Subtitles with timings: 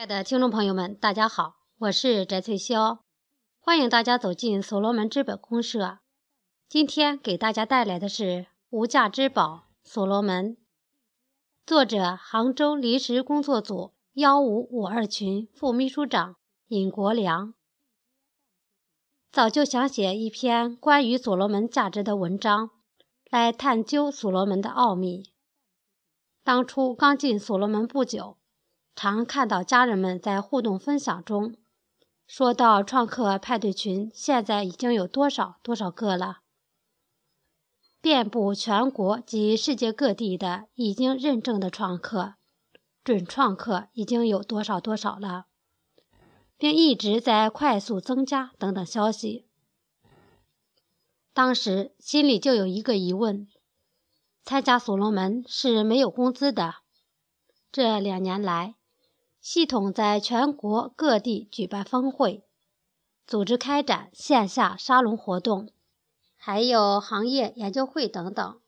[0.00, 3.00] 亲爱的听众朋友们，大家好，我是翟翠霄，
[3.58, 5.98] 欢迎大家走进所罗门资本公社。
[6.70, 8.24] 今天给大家带来的是
[8.70, 10.56] 《无价之宝——所罗门》，
[11.66, 16.36] 作者：杭州临时工作组幺五五二群副秘书长
[16.68, 17.52] 尹国良。
[19.30, 22.70] 早就想写一篇关于所罗门价值的文章，
[23.28, 25.30] 来探究所罗门的奥秘。
[26.42, 28.38] 当初刚进所罗门不久。
[28.94, 31.56] 常看到家人们在互动分享中
[32.26, 36.40] 说到创客派对群，现在已经有多少多少个了？
[38.00, 42.34] 遍布全国及世界各地的已经认证的创客、
[43.02, 45.46] 准创客已经有多少多少了，
[46.56, 49.46] 并一直在快速增加等等消息。
[51.32, 53.48] 当时心里就有一个疑问：
[54.44, 56.76] 参加所罗门是没有工资的。
[57.72, 58.76] 这两年来。
[59.40, 62.44] 系统在全国各地举办峰会，
[63.26, 65.70] 组织开展线下沙龙活动，
[66.36, 68.60] 还有行业研究会等等，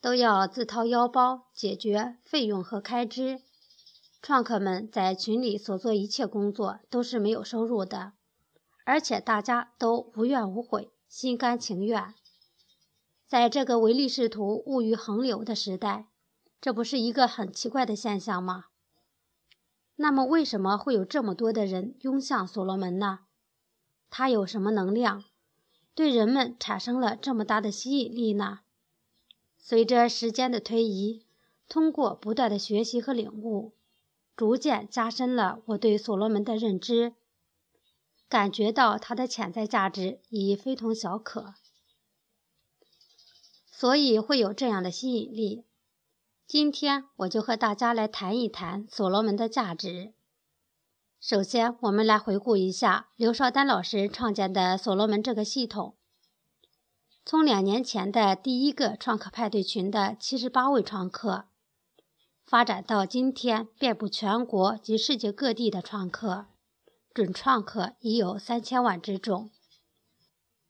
[0.00, 3.42] 都要自掏腰包解决费用和开支。
[4.22, 8.12] 创客们在群里所做一切工作都是没有收入的，
[8.84, 12.14] 而且大家都无怨无悔，心甘情愿。
[13.26, 16.06] 在这个唯利是图、物欲横流的时代，
[16.60, 18.66] 这不是一个很奇怪的现象吗？
[20.02, 23.20] 那么，为什么会有这么多的人拥向所罗门呢？
[24.10, 25.22] 他有什么能量，
[25.94, 28.62] 对人们产生了这么大的吸引力呢？
[29.58, 31.24] 随着时间的推移，
[31.68, 33.74] 通过不断的学习和领悟，
[34.34, 37.14] 逐渐加深了我对所罗门的认知，
[38.28, 41.54] 感觉到他的潜在价值已非同小可，
[43.70, 45.64] 所以会有这样的吸引力。
[46.46, 50.12] 今天我就和大家来谈一谈所罗门的价值。
[51.18, 55.94] 首先，我们来回顾一下刘少丹老师创建的所罗门这个系统。
[57.24, 61.44] 从两年前的第一个创客派对群的七十八位创客，
[62.44, 66.46] 发展到今天遍布全国及世界各地的创客，
[67.14, 69.50] 准创客已有三千万之众，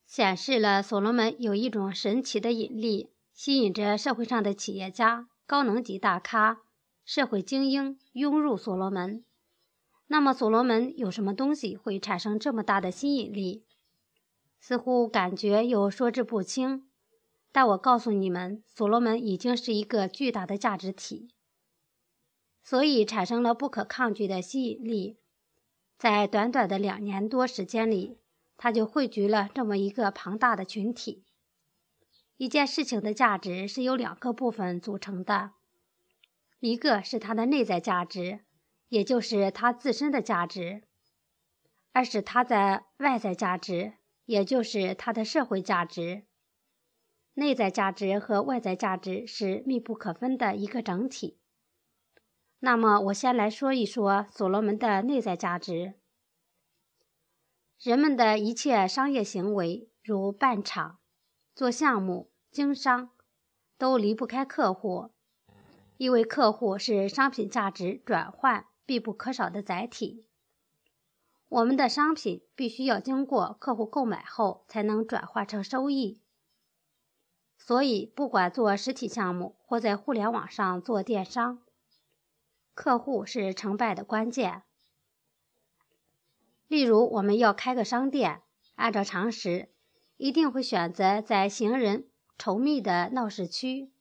[0.07, 5.29] 显示了所罗门有一种神奇的引力，吸引着社会上的企业家。
[5.47, 6.63] 高能级大咖、
[7.05, 9.25] 社会精英涌入所罗门。
[10.07, 13.65] 那么，所罗门有什么东西会产生这么大的吸引力？
[14.61, 16.87] 似乎感觉又说之不清。
[17.51, 21.29] 但我告诉你们，所罗门已经是一个巨大的价值体，
[22.63, 25.19] 所以产生了不可抗拒的吸引力。
[25.99, 28.17] 在短短的两年多时间里，
[28.57, 31.25] 他就汇聚了这么一个庞大的群体。
[32.43, 35.53] 一件事情的价值是由两个部分组成的，
[36.59, 38.41] 一个是它的内在价值，
[38.89, 40.83] 也就是它自身的价值；
[41.93, 43.93] 二是它的外在价值，
[44.25, 46.25] 也就是它的社会价值。
[47.35, 51.39] 内在价值和外在价值是密不可分的一个整体。
[52.59, 55.95] 那么，我先来说一说所罗门的内在价值。
[57.81, 60.99] 人们的一切商业行为，如办厂、
[61.55, 62.32] 做项目。
[62.53, 63.09] 经商
[63.79, 65.09] 都离不开客户，
[65.97, 70.27] 因为客户是商品价值转换必不可少的载体。
[71.49, 76.21] 我们的商品必须要经过客户购买后才能转化成收益。
[77.57, 81.63] 所以，不管做实体项目或在互联网上做电商，
[82.75, 84.65] 客户是成败的关键。
[86.69, 88.43] 例如，我们要开个商店，
[88.75, 89.71] 按照常识，
[90.19, 92.09] 一定会选择在行人。
[92.43, 93.93] 稠密的闹市区，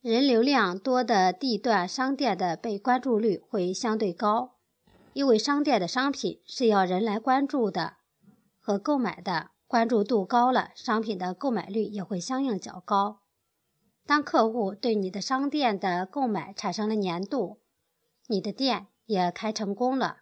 [0.00, 4.54] 人流量多的地段，商店的被关注率会相对高，
[5.14, 7.96] 因为商店的商品是要人来关注的
[8.60, 13.22] 和购买的，关注度高了，商品的购买率也会相应较高。
[14.06, 17.58] 当客户对你的商店的购买产生了粘度，
[18.28, 20.18] 你的店也开成功了。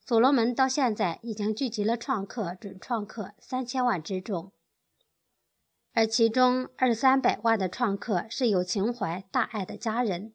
[0.00, 4.50] 所罗门到现在已经聚集了创客、准创客三千万之众。
[5.98, 10.32] 而其中二三百万的创客是有情怀、大爱的家人，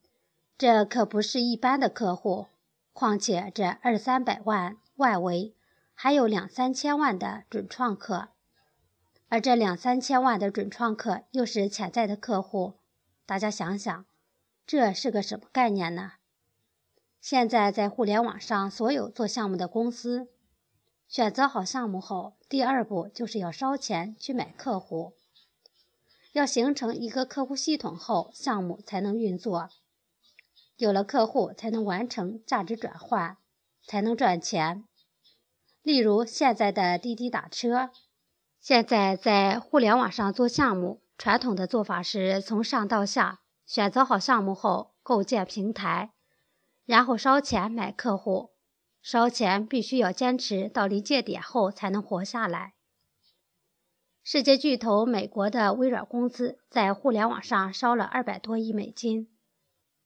[0.57, 2.47] 这可不是一般的客户。
[2.91, 5.55] 况且这二三百万外围
[5.93, 8.27] 还有两三千万的准创客，
[9.29, 12.73] 而这两三千万的准创客又是潜在的客户。
[13.25, 14.05] 大家想想，
[14.67, 16.15] 这是个什么概念呢？
[17.21, 20.27] 现在在互联网上，所有做项目的公司
[21.07, 25.13] 选择好项目后，第二步就是要烧钱去买客户。
[26.33, 29.69] 要形成一个客户系统后，项目才能运作。
[30.77, 33.37] 有了客户，才能完成价值转换，
[33.85, 34.83] 才能赚钱。
[35.83, 37.91] 例如现在的滴滴打车，
[38.59, 46.13] 现在在互联网上做项目，传统的做法是从上到下选择好项目后，构建平台，
[46.85, 48.53] 然后烧钱买客户。
[49.03, 52.73] 烧钱必须要坚持到临界点后才能活下来。
[54.25, 59.27] 世界巨头美国的微软公司在互联网上烧了二百多亿美金，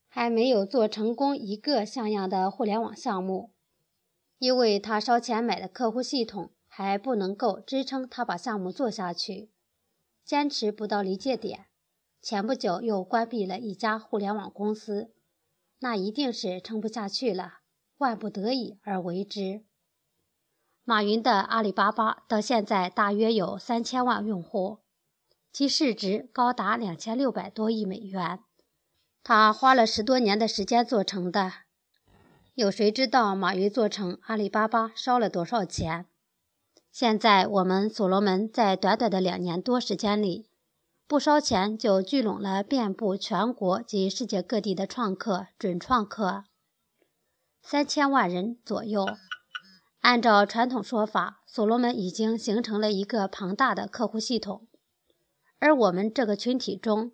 [0.08, 3.54] 还没有做成功一个像样的互联网项目。
[4.40, 9.52] 因为他烧钱买的客户系统还不能够支撑他把项目做下去，
[10.26, 11.68] 坚持不到临界点。
[12.20, 15.14] 前不久又关闭了一家互联网公司，
[15.78, 17.60] 那一定是撑不下去了，
[17.98, 19.64] 万不得已而为之。
[20.90, 24.78] 马云的阿里巴巴到现在大约有三千万用户，
[25.52, 28.40] 其市值高达两千六百多亿美元，
[29.22, 31.52] 他花了十多年的时间做成的。
[32.54, 36.06] 有谁知道马云做成阿里巴巴烧了多少钱？
[36.90, 40.48] 现在我们所罗门在短短的两年多时间里，
[41.06, 46.46] 不烧钱就聚拢了遍布全国及世界各地的创客、准创客，
[47.62, 49.06] 三千万人左右。
[50.08, 54.66] 按照传统说法，所罗门已经形成了一个庞大的客户系统，
[55.60, 57.12] 而我们这个群体中，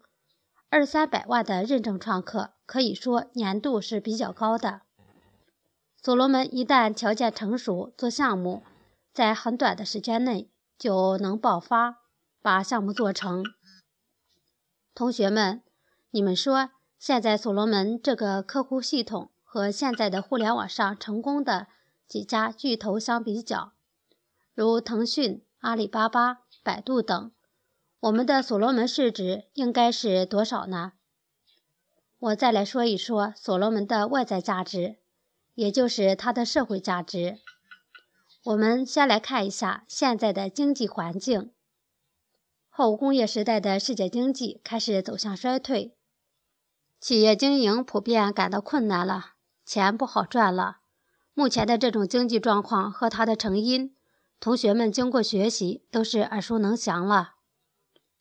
[0.70, 4.82] 二三百万的认证创客，可以说粘度是比较高的。
[5.98, 8.62] 所罗门一旦条件成熟，做项目
[9.12, 12.04] 在很短的时间内就能爆发，
[12.44, 13.44] 把项目做成。
[14.94, 15.64] 同学们，
[16.12, 16.70] 你们说，
[17.00, 21.66] 现在所罗门这个客户系统和现在的互联网上成功的
[22.08, 23.74] 几家巨头相比较，
[24.54, 27.32] 如腾讯、阿里巴巴、百度等，
[28.00, 30.94] 我们的所罗门市值应该是多少呢？
[32.20, 34.98] 我再来说一说所罗门的外在价值。
[35.56, 37.38] 也就是它的社会价值。
[38.44, 41.52] 我们先来看一下现在的经济环境。
[42.70, 45.96] 后工业时代的世界经济开始走向衰退，
[47.00, 49.34] 企业经营普遍感到困难了，
[49.64, 50.80] 钱不好赚了。
[51.36, 53.96] 目前的这种经济状况和它的成因，
[54.40, 57.36] 同学们经过学习都是耳熟能详了。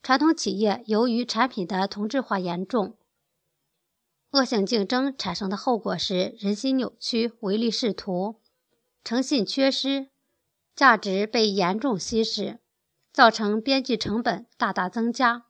[0.03, 2.97] 传统企业由于产品的同质化严重。
[4.31, 8.41] 恶性竞争产生的后果是人心扭曲、唯利是图、
[9.05, 10.09] 诚信缺失、
[10.75, 12.61] 价值被严重稀释，
[13.13, 15.45] 造成边际成本大大增加，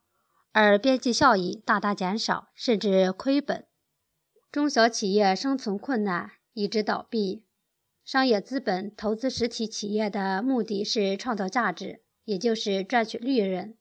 [0.50, 3.65] 而边际效益大大减少，甚至亏本。
[4.50, 7.44] 中小企业生存困难，以致倒闭。
[8.04, 13.76] 商业资本投资实体企业的目的是创造价值，也就是赚取利润。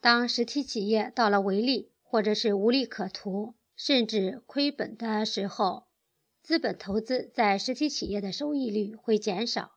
[0.00, 5.88] 当实体企业到了违利，或者是无利可图，甚至亏本的时候，
[6.42, 9.72] 资本投资在实体企业的收益率会减少，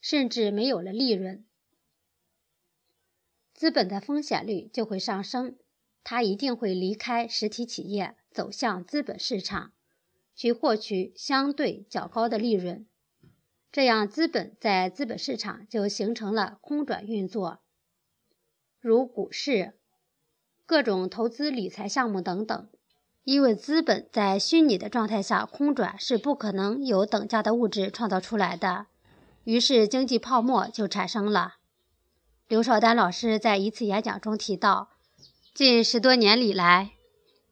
[0.00, 1.44] 甚至没有了利润，
[3.54, 5.56] 资本的风险率就会上升，
[6.02, 9.72] 它一定会离开实体企业，走向资本市场，
[10.40, 12.86] 去获取相对较高的利润。
[13.70, 17.60] 这样，资本在资本市场就形成了空转运作，
[18.80, 19.74] 如股市。
[20.64, 22.68] 各种投资理财项目等等，
[23.22, 28.86] 因为资本在虚拟的状态下空转是不可能有等价的物质创造出来的，
[29.44, 31.56] 于是经济泡沫就产生了。
[32.48, 34.88] 刘少丹老师在一次演讲中提到，
[35.52, 36.92] 近十多年里来，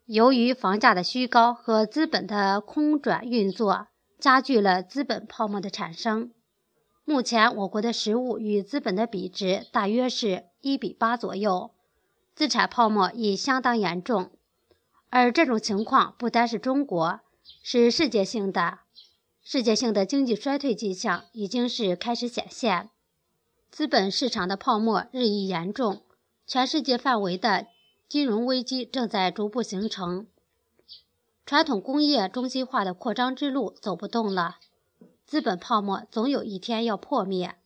[0.08, 3.88] 由于房价的虚高和资本的空转运作，
[4.18, 6.32] 加剧了资本泡沫的产生。
[7.04, 11.72] 目前我国的实物与资本的比值大约是一比八左右。
[12.34, 14.30] 资产泡沫已相当严重，
[15.10, 17.20] 而这种情况不单是中国，
[17.62, 18.78] 是世界性的。
[19.42, 22.88] 世界性的经济衰退迹象已经是开始显现，
[23.70, 26.00] 资本市场的泡沫日益严重，
[26.46, 27.66] 全世界范围的
[28.08, 30.26] 金融危机正在逐步形成。
[31.44, 34.56] 传统工业中心化的扩张之路走不动了，
[35.26, 37.56] 资本泡沫总有一天要破灭。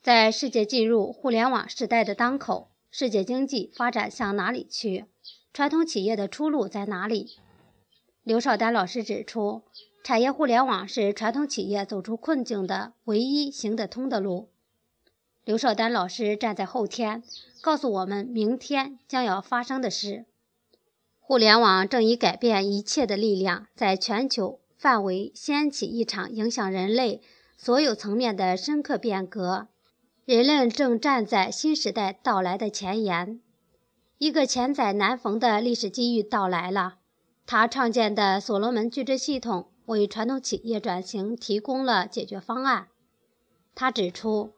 [0.00, 2.70] 在世界进入互联网时代的当口。
[2.90, 5.06] 世界经济发展向哪里去？
[5.54, 7.38] 传统企业的出路在哪里？
[8.22, 9.62] 刘少丹老师指出，
[10.04, 14.51] 产业互联网是传统企业走出困境的唯一行得通的路。
[15.44, 17.20] 刘少丹老师站在后天，
[17.60, 20.24] 告诉我们明天将要发生的事。
[21.18, 27.20] 互联网正以改变一切的力量，在全球范围掀起一场影响人类
[27.56, 29.66] 所有层面的深刻变革。
[30.24, 33.40] 人类正站在新时代到来的前沿，
[34.18, 36.98] 一个千载难逢的历史机遇到来了。
[37.44, 42.86] 他创建的所罗门矩阵系统为传统企业转型提供了解决方案。
[43.74, 44.52] 他指出，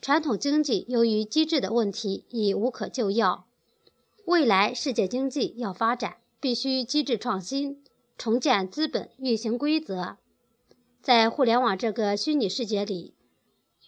[0.00, 3.44] 传统经济由于机制的问题已无可救药，
[4.24, 7.84] 未来世界经济要发展，必须机制创新，
[8.16, 10.16] 重建资本运行规则。
[11.02, 13.12] 在互联网这个虚拟世界里，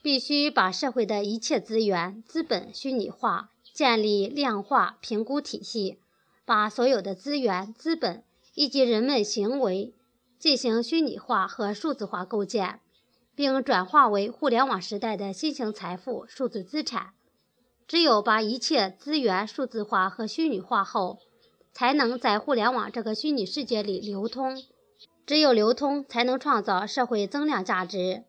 [0.03, 5.99] 必须把社会的一切资源、资本虚拟化，建立量化评估体系，
[6.45, 8.23] 把所有的资源、资本
[8.55, 9.95] 以及人们行为
[10.39, 12.81] 进行虚拟化和数字化构建，
[13.35, 17.15] 并转化为互联网时代的新型财富、数字资产。
[17.87, 21.19] 只有把一切资源数字化和虚拟化后，
[21.73, 24.63] 才能在互联网这个虚拟世界里流通。
[25.27, 28.25] 只有流通，才能创造社会增量价值。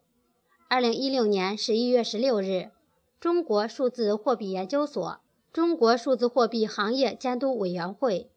[0.68, 2.72] 二零一六年十一月十六日，
[3.20, 5.20] 中国数字货币研究所、
[5.52, 8.32] 中国数字货币行业监督委员会、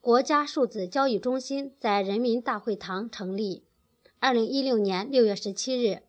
[0.00, 3.64] 国家数字交易中心在人民大会堂成立。
[4.18, 6.02] 二零一六年六月十七日，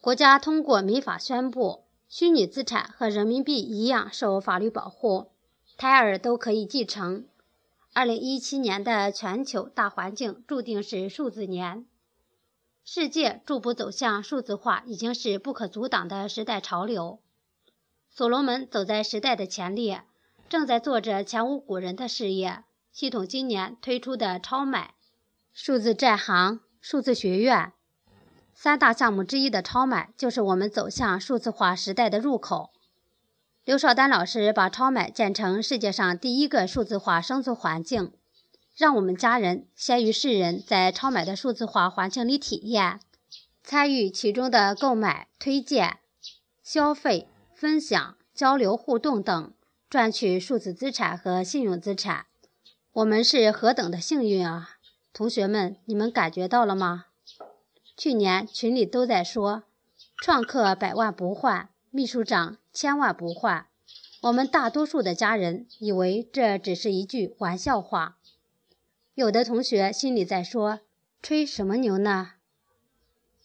[0.00, 5.32] 国家通过民法宣布，虚拟资产和人民币一样受法律保护，
[5.76, 7.26] 胎儿都可以继承。
[7.92, 11.86] 二零一七年的全球大环境注定是数字年，
[12.84, 17.20] 世界逐步走向数字化已经是不可阻挡的时代潮流。
[18.10, 20.02] 所罗门走在时代的前列，
[20.48, 22.64] 正在做着前无古人的事业。
[22.92, 24.94] 系统今年推出的超买、
[25.52, 27.72] 数字债行、数字学院
[28.54, 32.70] 三大项目之一的超买，就是我们走向数字化时代的入口。
[33.64, 38.12] 刘少丹老师把超买建成世界上第一个数字化生存环境，
[38.74, 42.98] 让我们家人先于世人在超买的数字化环境里体验、
[43.62, 45.98] 参与其中的购买、推荐、
[46.62, 49.52] 消费、分享、交流互动等，
[49.88, 52.26] 赚取数字资产和信用资产。
[52.92, 54.79] 我们是何等的幸运啊！
[55.12, 57.06] 同学们，你们感觉到了吗？
[57.96, 59.64] 去年群里都在说，
[60.22, 61.68] 创客百万不换。
[61.90, 63.66] 秘书长千万不换。
[64.22, 68.16] 我们大多数的家人以为这只是一句玩笑话，
[69.14, 70.80] 有的同学心里在说
[71.20, 72.34] ：“吹什么牛呢？”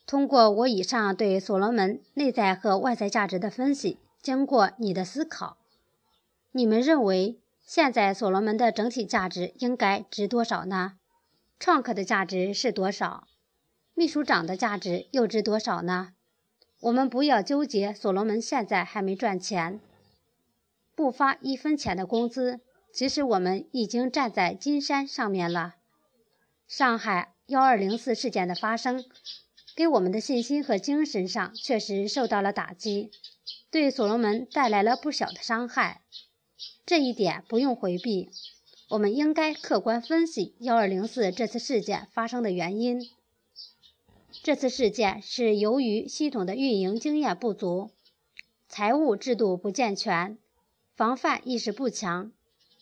[0.05, 5.57] 通过我以上对所罗门内在和外在价值的分析，经过你的思考，
[6.51, 10.99] 你们认为现在所罗门的整体价值应该值多少呢？
[11.65, 13.27] 创客的价值是多少？
[13.95, 16.13] 秘书长的价值又值多少呢？
[16.81, 19.79] 我们不要纠结，所罗门现在还没赚钱，
[20.93, 22.59] 不发一分钱的工资。
[22.93, 25.73] 即使我们已经站在金山上面了。
[26.67, 29.03] 上海幺二零四事件的发生，
[29.75, 33.09] 给我们的信心和精神上确实受到了打击，
[33.71, 36.03] 对所罗门带来了不小的伤害。
[36.85, 38.29] 这一点不用回避，
[38.89, 43.09] 我们应该客观分析幺二零四这次事件发生的原因。
[44.43, 47.89] 这次事件是由于系统的运营经验不足、
[48.69, 50.37] 财务制度不健全、
[50.95, 52.31] 防范意识不强，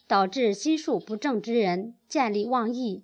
[0.08, 3.04] 导致心术不正之人见利忘义、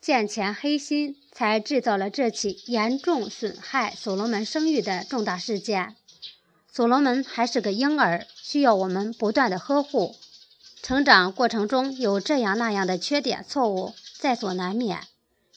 [0.00, 5.96] 见钱黑心，才制造了这起严重损害所罗门声誉的重大事件。
[6.70, 10.14] 所罗门还是个婴儿，需要我们不断的呵护。
[10.82, 15.06] 成长过程中有这样那样的缺点错误，在所难免。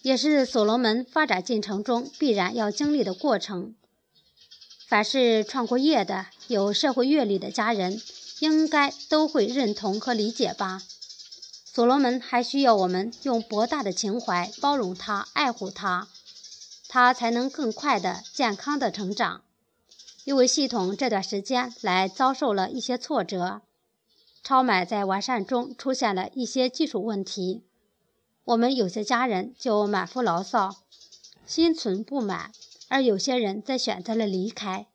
[0.02, 3.74] 也是所罗门发展进程中必然要经历的过程。
[4.86, 8.02] 凡是创过业的、有社会阅历的家人，
[8.40, 10.82] 应该都会认同和理解吧。
[11.66, 16.10] 所罗门还需要我们用博大的情怀包容他、爱护他，
[16.90, 19.42] 他才能更快的、健康的成长。
[20.26, 23.62] 因为系统这段时间来遭受了一些挫折，
[24.44, 27.64] 超买在完善中出现了一些技术问题。
[28.44, 30.84] 我们有些家人就满腹牢骚，
[31.46, 32.52] 心存不满，
[32.90, 34.88] 而有些人则选择了离开。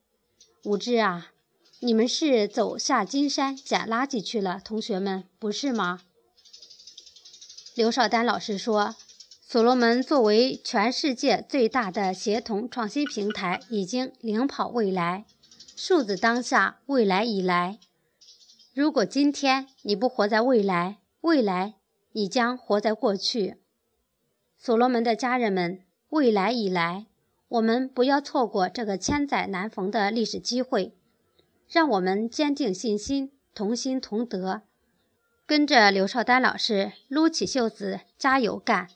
[0.65, 1.33] 无知啊！
[1.81, 6.01] 你们是走下金山捡垃圾去了，同学们，不是吗？
[7.75, 8.97] 刘少丹老师说，
[9.41, 15.25] 所罗门作为全世界最大的协同创新平台，已经领跑未来。
[15.75, 17.79] 数字当下，未来已来。
[18.79, 21.75] 如果今天你不活在未来，未来。
[22.13, 23.57] 你将活在过去，
[24.57, 27.07] 所罗门的家人们，未来已来，
[27.49, 30.95] 我们不要错过这个千载难逢的历史机会。
[31.69, 34.63] 让我们坚定信心，同心同德，
[35.45, 38.87] 跟着刘少丹老师撸起袖子，加油干！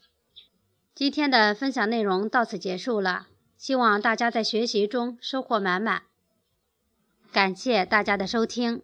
[0.94, 3.26] 今天的分享内容到此结束了，
[3.58, 6.02] 希望大家在学习中收获满满。
[7.32, 8.82] 感谢大家的收听。